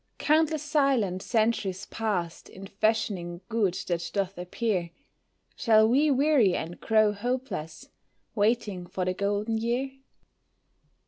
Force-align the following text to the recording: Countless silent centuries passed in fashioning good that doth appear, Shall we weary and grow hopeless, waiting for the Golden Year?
Countless 0.17 0.63
silent 0.63 1.21
centuries 1.21 1.85
passed 1.85 2.49
in 2.49 2.65
fashioning 2.65 3.41
good 3.49 3.75
that 3.85 4.09
doth 4.11 4.35
appear, 4.35 4.89
Shall 5.55 5.87
we 5.87 6.09
weary 6.09 6.55
and 6.55 6.81
grow 6.81 7.13
hopeless, 7.13 7.89
waiting 8.33 8.87
for 8.87 9.05
the 9.05 9.13
Golden 9.13 9.59
Year? 9.59 9.91